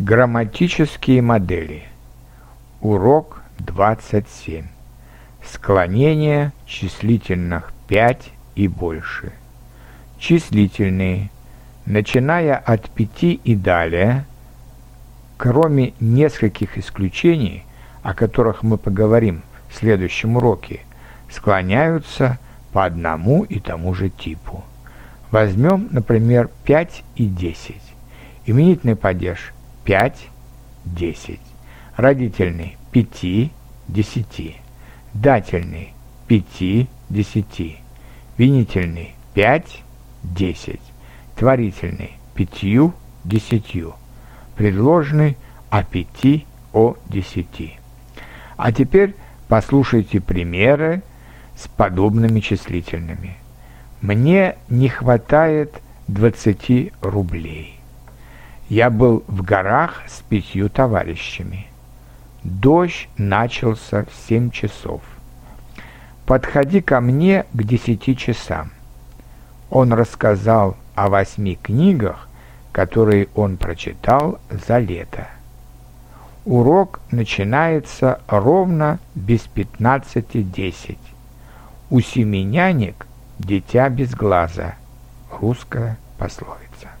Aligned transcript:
Грамматические 0.00 1.22
модели. 1.22 1.82
Урок 2.80 3.42
27. 3.58 4.66
Склонение 5.44 6.52
числительных 6.66 7.72
5 7.88 8.30
и 8.54 8.68
больше. 8.68 9.32
Числительные, 10.16 11.30
начиная 11.84 12.54
от 12.54 12.88
5 12.90 13.40
и 13.42 13.56
далее, 13.56 14.24
кроме 15.36 15.94
нескольких 15.98 16.78
исключений, 16.78 17.64
о 18.04 18.14
которых 18.14 18.62
мы 18.62 18.78
поговорим 18.78 19.42
в 19.68 19.74
следующем 19.74 20.36
уроке, 20.36 20.82
склоняются 21.28 22.38
по 22.72 22.84
одному 22.84 23.42
и 23.42 23.58
тому 23.58 23.94
же 23.94 24.10
типу. 24.10 24.62
Возьмем, 25.32 25.88
например, 25.90 26.50
5 26.62 27.02
и 27.16 27.26
10. 27.26 27.74
Именительный 28.46 28.94
падеж 28.94 29.52
5, 29.88 30.28
10. 30.84 31.40
Родительный 31.96 32.76
5, 32.92 33.50
10. 33.88 34.56
Дательный 35.14 35.94
5, 36.26 36.86
10. 37.08 37.78
Винительный 38.36 39.14
5, 39.32 39.82
10. 40.24 40.80
Творительный 41.36 42.12
5, 42.34 42.92
10. 43.24 43.84
Предложный 44.56 45.38
о 45.70 45.82
5, 45.82 46.44
о 46.74 46.96
10. 47.08 47.78
А 48.58 48.72
теперь 48.72 49.14
послушайте 49.48 50.20
примеры 50.20 51.02
с 51.56 51.66
подобными 51.66 52.40
числительными. 52.40 53.38
Мне 54.02 54.56
не 54.68 54.90
хватает 54.90 55.80
20 56.08 56.92
рублей. 57.00 57.77
Я 58.68 58.90
был 58.90 59.24
в 59.28 59.42
горах 59.42 60.02
с 60.06 60.20
пятью 60.20 60.68
товарищами. 60.68 61.68
Дождь 62.44 63.08
начался 63.16 64.04
в 64.04 64.28
семь 64.28 64.50
часов. 64.50 65.00
Подходи 66.26 66.82
ко 66.82 67.00
мне 67.00 67.46
к 67.54 67.62
десяти 67.62 68.14
часам. 68.14 68.70
Он 69.70 69.94
рассказал 69.94 70.76
о 70.94 71.08
восьми 71.08 71.56
книгах, 71.56 72.28
которые 72.70 73.28
он 73.34 73.56
прочитал 73.56 74.38
за 74.50 74.78
лето. 74.78 75.28
Урок 76.44 77.00
начинается 77.10 78.20
ровно 78.28 78.98
без 79.14 79.40
пятнадцати 79.40 80.42
десять. 80.42 80.98
У 81.88 82.00
семи 82.00 82.44
нянек 82.44 83.06
дитя 83.38 83.88
без 83.88 84.14
глаза. 84.14 84.74
Русская 85.40 85.96
пословица. 86.18 86.97